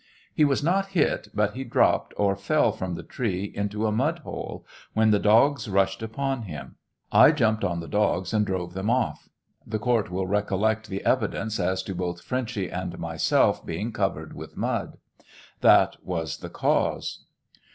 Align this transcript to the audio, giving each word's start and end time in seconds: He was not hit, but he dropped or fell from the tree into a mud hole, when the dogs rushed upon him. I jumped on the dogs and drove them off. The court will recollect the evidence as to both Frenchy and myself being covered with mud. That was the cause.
He 0.33 0.43
was 0.45 0.63
not 0.63 0.87
hit, 0.97 1.27
but 1.31 1.53
he 1.53 1.63
dropped 1.63 2.15
or 2.17 2.35
fell 2.35 2.71
from 2.71 2.95
the 2.95 3.03
tree 3.03 3.51
into 3.53 3.85
a 3.85 3.91
mud 3.91 4.17
hole, 4.25 4.65
when 4.95 5.11
the 5.11 5.19
dogs 5.19 5.67
rushed 5.69 6.01
upon 6.01 6.41
him. 6.41 6.73
I 7.11 7.31
jumped 7.31 7.63
on 7.63 7.81
the 7.81 7.87
dogs 7.87 8.33
and 8.33 8.43
drove 8.43 8.73
them 8.73 8.89
off. 8.89 9.29
The 9.63 9.77
court 9.77 10.09
will 10.09 10.25
recollect 10.25 10.89
the 10.89 11.05
evidence 11.05 11.59
as 11.59 11.83
to 11.83 11.93
both 11.93 12.23
Frenchy 12.23 12.67
and 12.67 12.97
myself 12.97 13.63
being 13.63 13.91
covered 13.91 14.33
with 14.33 14.57
mud. 14.57 14.97
That 15.59 15.97
was 16.03 16.37
the 16.37 16.49
cause. 16.49 17.25